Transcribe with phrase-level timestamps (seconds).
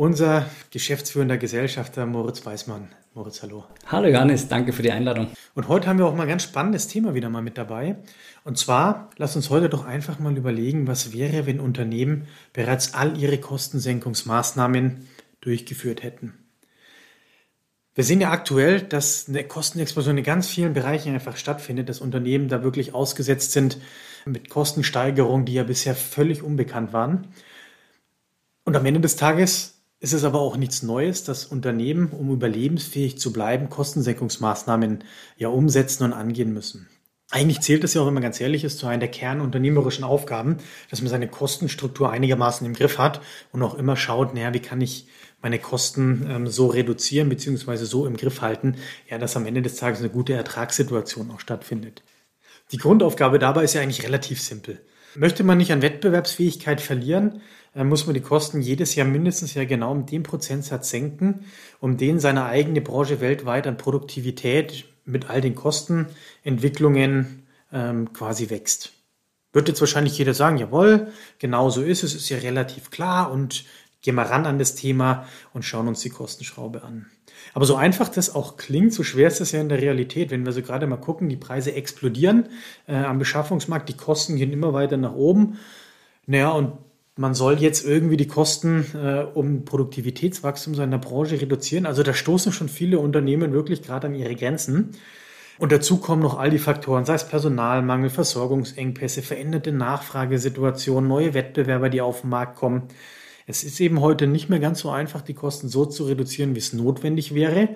[0.00, 2.88] unser geschäftsführender Gesellschafter Moritz Weißmann.
[3.12, 3.66] Moritz, hallo.
[3.84, 5.28] Hallo Johannes, danke für die Einladung.
[5.54, 7.96] Und heute haben wir auch mal ein ganz spannendes Thema wieder mal mit dabei.
[8.42, 13.18] Und zwar, lass uns heute doch einfach mal überlegen, was wäre, wenn Unternehmen bereits all
[13.18, 15.06] ihre Kostensenkungsmaßnahmen
[15.42, 16.32] durchgeführt hätten.
[17.94, 22.48] Wir sehen ja aktuell, dass eine Kostenexplosion in ganz vielen Bereichen einfach stattfindet, dass Unternehmen
[22.48, 23.76] da wirklich ausgesetzt sind
[24.24, 27.34] mit Kostensteigerungen, die ja bisher völlig unbekannt waren.
[28.64, 33.18] Und am Ende des Tages ist es aber auch nichts Neues, dass Unternehmen, um überlebensfähig
[33.18, 35.04] zu bleiben, Kostensenkungsmaßnahmen
[35.36, 36.88] ja umsetzen und angehen müssen.
[37.32, 40.56] Eigentlich zählt es ja auch, wenn man ganz ehrlich ist, zu einer der kernunternehmerischen Aufgaben,
[40.90, 43.20] dass man seine Kostenstruktur einigermaßen im Griff hat
[43.52, 45.06] und auch immer schaut, naja, wie kann ich
[45.40, 47.76] meine Kosten ähm, so reduzieren bzw.
[47.76, 48.76] so im Griff halten,
[49.08, 52.02] ja, dass am Ende des Tages eine gute Ertragssituation auch stattfindet.
[52.72, 54.80] Die Grundaufgabe dabei ist ja eigentlich relativ simpel.
[55.14, 57.40] Möchte man nicht an Wettbewerbsfähigkeit verlieren,
[57.74, 61.46] äh, muss man die Kosten jedes Jahr mindestens ja genau um den Prozentsatz senken,
[61.80, 68.92] um den seine eigene Branche weltweit an Produktivität mit all den Kostenentwicklungen ähm, quasi wächst.
[69.52, 73.64] Wird jetzt wahrscheinlich jeder sagen, jawohl, genau so ist es, ist ja relativ klar und
[74.02, 77.06] gehen wir ran an das Thema und schauen uns die Kostenschraube an.
[77.54, 80.30] Aber so einfach das auch klingt, so schwer ist das ja in der Realität.
[80.30, 82.48] Wenn wir so gerade mal gucken, die Preise explodieren
[82.86, 85.58] äh, am Beschaffungsmarkt, die Kosten gehen immer weiter nach oben.
[86.26, 86.72] Naja, und
[87.16, 91.86] man soll jetzt irgendwie die Kosten äh, um Produktivitätswachstum seiner Branche reduzieren.
[91.86, 94.92] Also da stoßen schon viele Unternehmen wirklich gerade an ihre Grenzen.
[95.58, 101.90] Und dazu kommen noch all die Faktoren, sei es Personalmangel, Versorgungsengpässe, veränderte Nachfragesituationen, neue Wettbewerber,
[101.90, 102.84] die auf den Markt kommen.
[103.50, 106.60] Es ist eben heute nicht mehr ganz so einfach, die Kosten so zu reduzieren, wie
[106.60, 107.70] es notwendig wäre.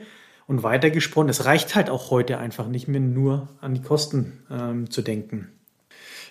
[0.46, 4.88] Und weitergesprochen, es reicht halt auch heute einfach nicht mehr nur an die Kosten ähm,
[4.90, 5.48] zu denken.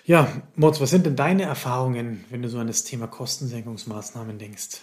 [0.06, 4.80] Ja, Moritz, was sind denn deine Erfahrungen, wenn du so an das Thema Kostensenkungsmaßnahmen denkst?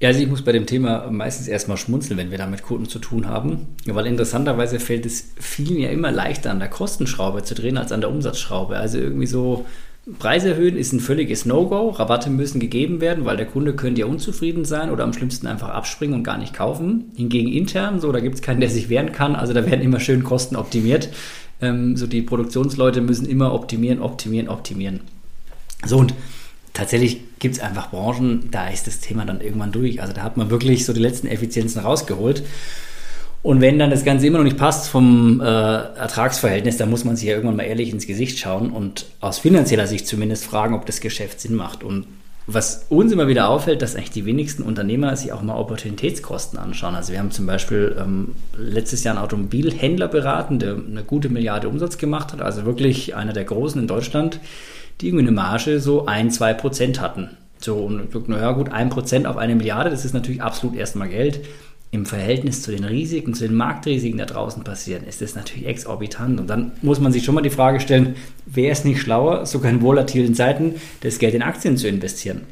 [0.00, 2.88] Ja, also ich muss bei dem Thema meistens erstmal schmunzeln, wenn wir da mit Kunden
[2.88, 7.54] zu tun haben, weil interessanterweise fällt es vielen ja immer leichter an der Kostenschraube zu
[7.54, 8.76] drehen als an der Umsatzschraube.
[8.76, 9.64] Also irgendwie so
[10.18, 11.88] Preise erhöhen ist ein völliges No-Go.
[11.88, 15.70] Rabatte müssen gegeben werden, weil der Kunde könnte ja unzufrieden sein oder am schlimmsten einfach
[15.70, 17.12] abspringen und gar nicht kaufen.
[17.16, 19.34] Hingegen intern, so, da gibt es keinen, der sich wehren kann.
[19.34, 21.08] Also da werden immer schön Kosten optimiert.
[21.62, 25.00] Ähm, so die Produktionsleute müssen immer optimieren, optimieren, optimieren.
[25.86, 26.12] So und
[26.74, 30.02] tatsächlich gibt es einfach Branchen, da ist das Thema dann irgendwann durch.
[30.02, 32.42] Also da hat man wirklich so die letzten Effizienzen rausgeholt.
[33.44, 37.14] Und wenn dann das Ganze immer noch nicht passt vom äh, Ertragsverhältnis, dann muss man
[37.14, 40.86] sich ja irgendwann mal ehrlich ins Gesicht schauen und aus finanzieller Sicht zumindest fragen, ob
[40.86, 41.84] das Geschäft Sinn macht.
[41.84, 42.06] Und
[42.46, 46.94] was uns immer wieder auffällt, dass eigentlich die wenigsten Unternehmer sich auch mal Opportunitätskosten anschauen.
[46.94, 51.68] Also wir haben zum Beispiel ähm, letztes Jahr einen Automobilhändler beraten, der eine gute Milliarde
[51.68, 54.40] Umsatz gemacht hat, also wirklich einer der großen in Deutschland,
[55.02, 57.28] die irgendwie eine Marge so ein, zwei Prozent hatten.
[57.58, 61.40] So, und naja gut, ein Prozent auf eine Milliarde, das ist natürlich absolut erstmal Geld
[61.94, 66.40] im Verhältnis zu den Risiken, zu den Marktrisiken da draußen passieren, ist das natürlich exorbitant.
[66.40, 68.16] Und dann muss man sich schon mal die Frage stellen,
[68.46, 72.42] wäre es nicht schlauer, sogar in volatilen Zeiten das Geld in Aktien zu investieren?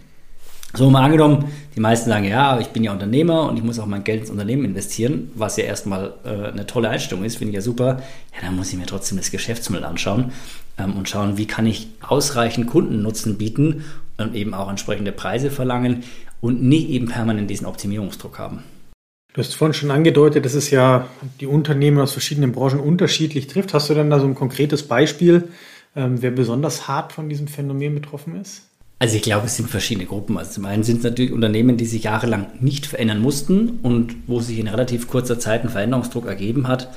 [0.74, 3.86] So mal angenommen, die meisten sagen, ja, ich bin ja Unternehmer und ich muss auch
[3.86, 7.56] mein Geld ins Unternehmen investieren, was ja erstmal äh, eine tolle Einstellung ist, finde ich
[7.56, 8.00] ja super.
[8.34, 10.32] Ja, dann muss ich mir trotzdem das Geschäftsmodell anschauen
[10.78, 13.84] ähm, und schauen, wie kann ich ausreichend Kundennutzen bieten
[14.16, 16.04] und eben auch entsprechende Preise verlangen
[16.40, 18.62] und nicht eben permanent diesen Optimierungsdruck haben.
[19.34, 21.08] Du hast vorhin schon angedeutet, dass es ja
[21.40, 23.72] die Unternehmen aus verschiedenen Branchen unterschiedlich trifft.
[23.72, 25.48] Hast du denn da so ein konkretes Beispiel,
[25.96, 28.62] ähm, wer besonders hart von diesem Phänomen betroffen ist?
[28.98, 30.36] Also ich glaube, es sind verschiedene Gruppen.
[30.36, 34.40] Also zum einen sind es natürlich Unternehmen, die sich jahrelang nicht verändern mussten und wo
[34.40, 36.90] sich in relativ kurzer Zeit ein Veränderungsdruck ergeben hat.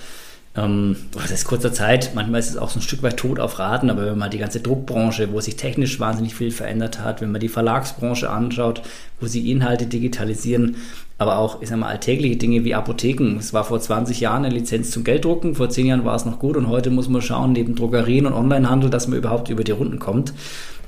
[0.58, 3.60] Ähm, das ist kurzer Zeit, manchmal ist es auch so ein Stück weit tot auf
[3.60, 7.32] Raten, aber wenn man die ganze Druckbranche, wo sich technisch wahnsinnig viel verändert hat, wenn
[7.32, 8.82] man die Verlagsbranche anschaut,
[9.20, 10.78] wo sie Inhalte digitalisieren,
[11.18, 13.38] aber auch, ich sag mal, alltägliche Dinge wie Apotheken.
[13.38, 16.40] Es war vor 20 Jahren eine Lizenz zum Gelddrucken, vor 10 Jahren war es noch
[16.40, 19.72] gut und heute muss man schauen, neben Drogerien und Onlinehandel, dass man überhaupt über die
[19.72, 20.34] Runden kommt.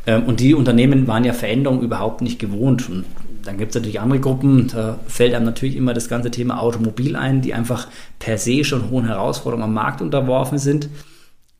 [0.06, 2.90] Ähm, und die Unternehmen waren ja Veränderungen überhaupt nicht gewohnt.
[2.90, 3.06] Und
[3.48, 7.16] dann gibt es natürlich andere Gruppen, da fällt einem natürlich immer das ganze Thema Automobil
[7.16, 7.88] ein, die einfach
[8.20, 10.90] per se schon hohen Herausforderungen am Markt unterworfen sind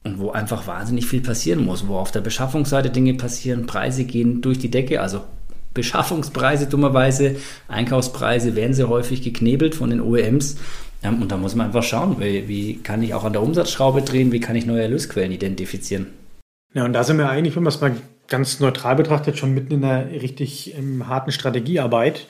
[0.04, 4.42] und wo einfach wahnsinnig viel passieren muss, wo auf der Beschaffungsseite Dinge passieren, Preise gehen
[4.42, 5.22] durch die Decke, also
[5.74, 7.36] Beschaffungspreise dummerweise,
[7.68, 10.58] Einkaufspreise werden sehr häufig geknebelt von den OEMs.
[11.04, 14.32] Und da muss man einfach schauen, wie, wie kann ich auch an der Umsatzschraube drehen,
[14.32, 16.08] wie kann ich neue Erlösquellen identifizieren.
[16.74, 17.96] Ja, und da sind wir eigentlich, wenn man es mal
[18.28, 22.28] ganz neutral betrachtet, schon mitten in einer richtig ähm, harten Strategiearbeit.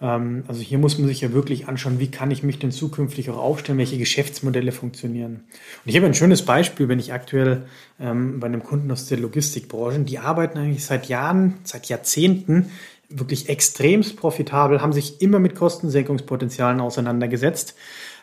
[0.00, 3.30] Ähm, also hier muss man sich ja wirklich anschauen, wie kann ich mich denn zukünftig
[3.30, 5.44] auch aufstellen, welche Geschäftsmodelle funktionieren.
[5.84, 7.66] Und ich habe ein schönes Beispiel, wenn ich aktuell
[8.00, 12.70] ähm, bei einem Kunden aus der Logistikbranche, die arbeiten eigentlich seit Jahren, seit Jahrzehnten
[13.10, 17.74] wirklich extremst profitabel, haben sich immer mit Kostensenkungspotenzialen auseinandergesetzt,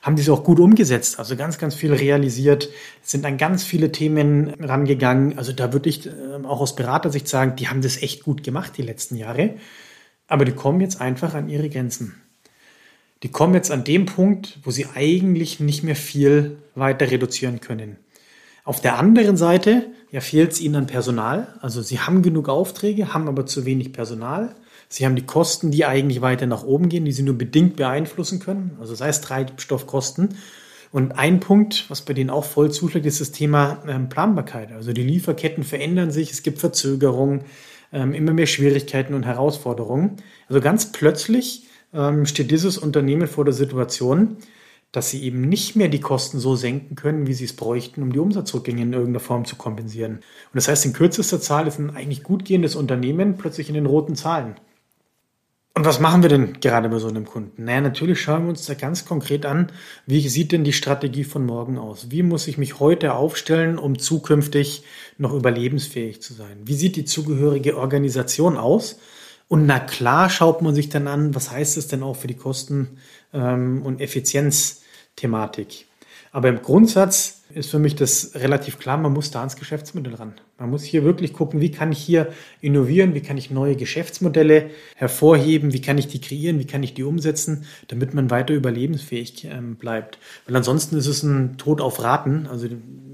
[0.06, 2.70] haben diese auch gut umgesetzt, also ganz, ganz viel realisiert,
[3.02, 5.36] sind an ganz viele Themen rangegangen.
[5.36, 8.74] Also da würde ich ähm, auch aus Beratersicht sagen, die haben das echt gut gemacht
[8.78, 9.56] die letzten Jahre,
[10.28, 12.22] aber die kommen jetzt einfach an ihre Grenzen.
[13.24, 17.98] Die kommen jetzt an dem Punkt, wo sie eigentlich nicht mehr viel weiter reduzieren können.
[18.64, 21.48] Auf der anderen Seite ja, fehlt es ihnen an Personal.
[21.62, 24.56] Also sie haben genug Aufträge, haben aber zu wenig Personal.
[24.90, 28.40] Sie haben die Kosten, die eigentlich weiter nach oben gehen, die Sie nur bedingt beeinflussen
[28.40, 30.38] können, also sei es Treibstoffkosten.
[30.92, 34.72] Und ein Punkt, was bei denen auch voll zuschlägt, ist das Thema ähm, Planbarkeit.
[34.72, 37.42] Also die Lieferketten verändern sich, es gibt Verzögerungen,
[37.92, 40.18] ähm, immer mehr Schwierigkeiten und Herausforderungen.
[40.48, 44.38] Also ganz plötzlich ähm, steht dieses Unternehmen vor der Situation,
[44.92, 48.14] dass sie eben nicht mehr die Kosten so senken können, wie sie es bräuchten, um
[48.14, 50.14] die Umsatzrückgänge in irgendeiner Form zu kompensieren.
[50.14, 53.86] Und das heißt, in kürzester Zahl ist ein eigentlich gut gehendes Unternehmen plötzlich in den
[53.86, 54.56] roten Zahlen.
[55.78, 57.66] Und was machen wir denn gerade bei so einem Kunden?
[57.66, 59.74] Naja, natürlich schauen wir uns da ganz konkret an,
[60.06, 62.12] wie sieht denn die Strategie von morgen aus?
[62.12, 64.84] Wie muss ich mich heute aufstellen, um zukünftig
[65.18, 66.60] noch überlebensfähig zu sein?
[66.64, 69.00] Wie sieht die zugehörige Organisation aus?
[69.50, 72.38] Und na klar schaut man sich dann an, was heißt es denn auch für die
[72.38, 72.98] Kosten-
[73.34, 75.88] ähm, und Effizienzthematik.
[76.36, 80.34] Aber im Grundsatz ist für mich das relativ klar, man muss da ans Geschäftsmodell ran.
[80.58, 82.28] Man muss hier wirklich gucken, wie kann ich hier
[82.60, 86.94] innovieren, wie kann ich neue Geschäftsmodelle hervorheben, wie kann ich die kreieren, wie kann ich
[86.94, 90.20] die umsetzen, damit man weiter überlebensfähig ähm, bleibt.
[90.46, 92.48] Weil ansonsten ist es ein Tod auf Raten.
[92.48, 92.68] Also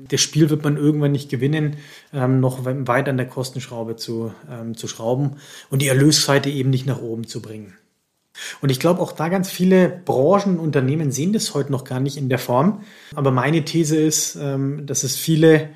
[0.08, 1.76] das Spiel wird man irgendwann nicht gewinnen,
[2.12, 5.36] ähm, noch weiter an der Kostenschraube zu, ähm, zu schrauben
[5.70, 7.76] und die Erlösseite eben nicht nach oben zu bringen.
[8.62, 12.18] Und ich glaube, auch da ganz viele Branchen, Unternehmen sehen das heute noch gar nicht
[12.18, 12.82] in der Form.
[13.16, 15.70] Aber meine These ist, ähm, dass es viele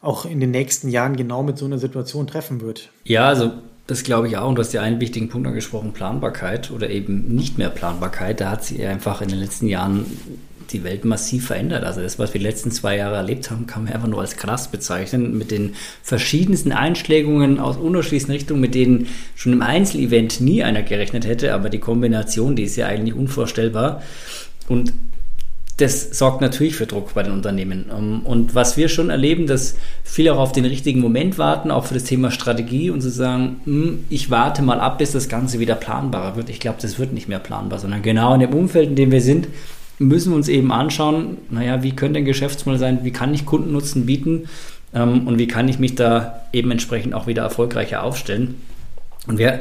[0.00, 2.90] auch in den nächsten Jahren genau mit so einer Situation treffen wird.
[3.04, 3.52] Ja, also
[3.86, 4.48] das glaube ich auch.
[4.48, 8.40] Und du hast ja einen wichtigen Punkt angesprochen, Planbarkeit oder eben nicht mehr Planbarkeit.
[8.40, 10.06] Da hat sich einfach in den letzten Jahren
[10.72, 11.84] die Welt massiv verändert.
[11.84, 14.36] Also das, was wir die letzten zwei Jahre erlebt haben, kann man einfach nur als
[14.36, 15.36] krass bezeichnen.
[15.36, 21.26] Mit den verschiedensten Einschlägungen aus unterschiedlichen Richtungen, mit denen schon im Einzelevent nie einer gerechnet
[21.26, 21.54] hätte.
[21.54, 24.02] Aber die Kombination, die ist ja eigentlich unvorstellbar.
[24.68, 24.92] Und
[25.78, 27.86] das sorgt natürlich für Druck bei den Unternehmen.
[27.90, 31.86] Ähm, und was wir schon erleben, dass viele auch auf den richtigen Moment warten, auch
[31.86, 35.58] für das Thema Strategie und zu sagen, hm, ich warte mal ab, bis das Ganze
[35.58, 36.50] wieder planbarer wird.
[36.50, 39.22] Ich glaube, das wird nicht mehr planbar, sondern genau in dem Umfeld, in dem wir
[39.22, 39.48] sind,
[39.98, 44.06] müssen wir uns eben anschauen, naja, wie könnte ein Geschäftsmodell sein, wie kann ich Kundennutzen
[44.06, 44.48] bieten
[44.94, 48.56] ähm, und wie kann ich mich da eben entsprechend auch wieder erfolgreicher aufstellen.
[49.26, 49.60] Und wir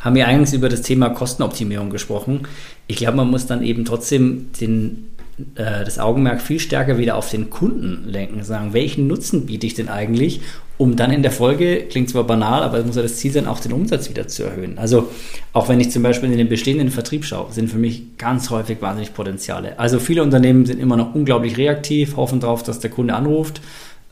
[0.00, 2.42] haben ja eigentlich über das Thema Kostenoptimierung gesprochen.
[2.86, 5.11] Ich glaube, man muss dann eben trotzdem den
[5.54, 9.74] äh, das Augenmerk viel stärker wieder auf den Kunden lenken, sagen, welchen Nutzen biete ich
[9.74, 10.40] denn eigentlich,
[10.78, 13.46] um dann in der Folge, klingt zwar banal, aber es muss ja das Ziel sein,
[13.46, 14.78] auch den Umsatz wieder zu erhöhen.
[14.78, 15.08] Also
[15.52, 18.82] auch wenn ich zum Beispiel in den bestehenden Vertrieb schaue, sind für mich ganz häufig
[18.82, 19.78] wahnsinnig Potenziale.
[19.78, 23.60] Also viele Unternehmen sind immer noch unglaublich reaktiv, hoffen darauf, dass der Kunde anruft,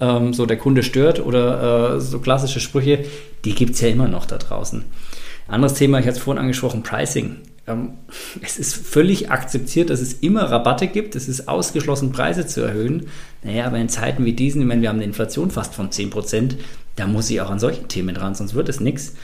[0.01, 3.05] ähm, so der Kunde stört oder äh, so klassische Sprüche,
[3.45, 4.85] die gibt es ja immer noch da draußen.
[5.51, 7.37] Anderes Thema, ich hatte es vorhin angesprochen, Pricing.
[7.67, 7.91] Ähm,
[8.43, 11.17] es ist völlig akzeptiert, dass es immer Rabatte gibt.
[11.17, 13.07] Es ist ausgeschlossen, Preise zu erhöhen.
[13.43, 16.57] Naja, aber in Zeiten wie diesen, meine, wir haben eine Inflation fast von 10%,
[16.97, 19.15] da muss ich auch an solchen Themen dran, sonst wird es nichts.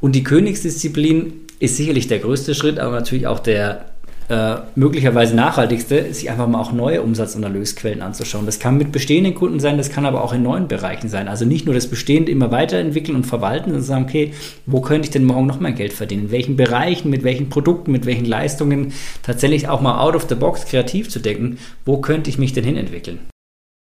[0.00, 3.86] Und die Königsdisziplin ist sicherlich der größte Schritt, aber natürlich auch der
[4.30, 8.46] äh, möglicherweise nachhaltigste, sich einfach mal auch neue Umsatz- und Erlösquellen anzuschauen.
[8.46, 11.26] Das kann mit bestehenden Kunden sein, das kann aber auch in neuen Bereichen sein.
[11.26, 14.32] Also nicht nur das Bestehende immer weiterentwickeln und verwalten, sondern sagen, okay,
[14.66, 16.26] wo könnte ich denn morgen noch mehr Geld verdienen?
[16.26, 18.92] In welchen Bereichen, mit welchen Produkten, mit welchen Leistungen
[19.24, 22.64] tatsächlich auch mal out of the box kreativ zu denken, wo könnte ich mich denn
[22.64, 23.18] hin entwickeln?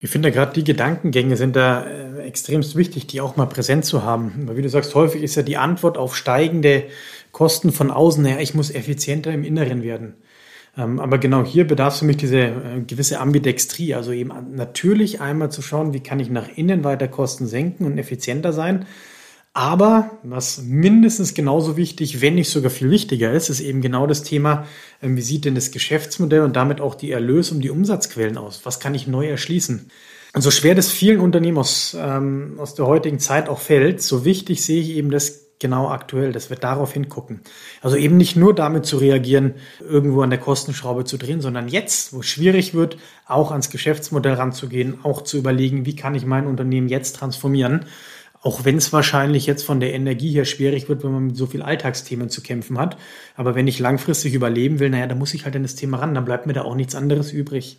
[0.02, 4.02] Ich finde gerade die Gedankengänge sind da äh, extremst wichtig, die auch mal präsent zu
[4.02, 4.32] haben.
[4.46, 6.84] Weil wie du sagst, häufig ist ja die Antwort auf steigende
[7.30, 10.14] Kosten von außen, naja, ich muss effizienter im Inneren werden.
[10.80, 15.20] Ähm, aber genau hier bedarf es für mich diese äh, gewisse Ambidextrie, also eben natürlich
[15.20, 18.86] einmal zu schauen, wie kann ich nach innen weiter Kosten senken und effizienter sein.
[19.52, 24.22] Aber was mindestens genauso wichtig, wenn nicht sogar viel wichtiger ist, ist eben genau das
[24.22, 24.66] Thema,
[25.02, 28.60] ähm, wie sieht denn das Geschäftsmodell und damit auch die Erlös- und die Umsatzquellen aus?
[28.64, 29.90] Was kann ich neu erschließen?
[30.32, 34.24] Und so schwer das vielen Unternehmen aus, ähm, aus der heutigen Zeit auch fällt, so
[34.24, 37.40] wichtig sehe ich eben das genau aktuell, dass wir darauf hingucken.
[37.80, 42.12] Also eben nicht nur damit zu reagieren, irgendwo an der Kostenschraube zu drehen, sondern jetzt,
[42.12, 46.46] wo es schwierig wird, auch ans Geschäftsmodell ranzugehen, auch zu überlegen, wie kann ich mein
[46.46, 47.84] Unternehmen jetzt transformieren.
[48.42, 51.46] Auch wenn es wahrscheinlich jetzt von der Energie her schwierig wird, wenn man mit so
[51.46, 52.96] viel Alltagsthemen zu kämpfen hat.
[53.36, 56.14] Aber wenn ich langfristig überleben will, naja, dann muss ich halt an das Thema ran,
[56.14, 57.78] dann bleibt mir da auch nichts anderes übrig.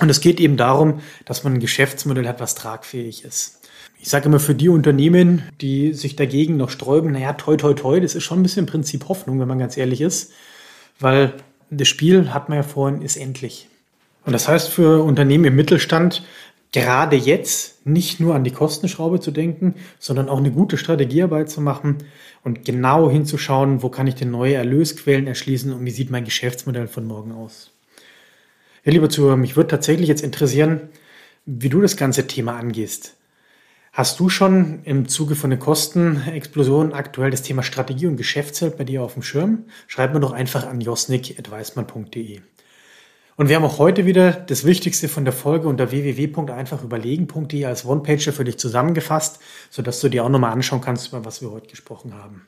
[0.00, 3.65] Und es geht eben darum, dass man ein Geschäftsmodell hat, was tragfähig ist.
[3.98, 8.00] Ich sage immer für die Unternehmen, die sich dagegen noch sträuben, naja, toi, toi, toi,
[8.00, 10.32] das ist schon ein bisschen Prinzip Hoffnung, wenn man ganz ehrlich ist,
[11.00, 11.32] weil
[11.70, 13.68] das Spiel, hat man ja vorhin, ist endlich.
[14.24, 16.22] Und das heißt für Unternehmen im Mittelstand,
[16.72, 21.60] gerade jetzt nicht nur an die Kostenschraube zu denken, sondern auch eine gute Strategiearbeit zu
[21.60, 21.98] machen
[22.44, 26.86] und genau hinzuschauen, wo kann ich denn neue Erlösquellen erschließen und wie sieht mein Geschäftsmodell
[26.86, 27.70] von morgen aus.
[28.84, 30.82] Ja, lieber Zuhörer, mich würde tatsächlich jetzt interessieren,
[31.44, 33.15] wie du das ganze Thema angehst.
[33.96, 38.84] Hast du schon im Zuge von der Kostenexplosion aktuell das Thema Strategie und Geschäftsfeld bei
[38.84, 39.64] dir auf dem Schirm?
[39.86, 42.42] Schreib mir doch einfach an josnik.weismann.de.
[43.36, 48.34] Und wir haben auch heute wieder das Wichtigste von der Folge unter www.einfachüberlegen.de als One-Pager
[48.34, 49.38] für dich zusammengefasst,
[49.70, 52.46] sodass du dir auch nochmal anschauen kannst, über was wir heute gesprochen haben.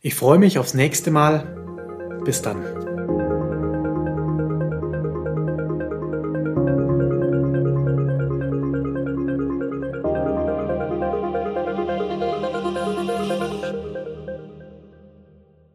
[0.00, 2.20] Ich freue mich aufs nächste Mal.
[2.24, 2.91] Bis dann.